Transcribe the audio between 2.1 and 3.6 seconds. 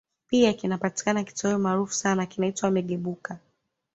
kinaitwa Migebuka